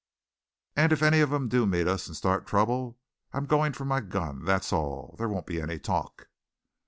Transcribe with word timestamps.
"And 0.75 0.91
if 0.91 1.03
any 1.03 1.19
of 1.19 1.29
them 1.29 1.47
do 1.47 1.67
meet 1.67 1.87
us 1.87 2.07
and 2.07 2.15
start 2.17 2.47
trouble, 2.47 2.97
I'm 3.33 3.45
going 3.45 3.71
for 3.73 3.85
my 3.85 3.99
gun, 4.01 4.45
that's 4.45 4.73
all. 4.73 5.13
There 5.19 5.29
won't 5.29 5.45
be 5.45 5.61
any 5.61 5.77
talk." 5.77 6.27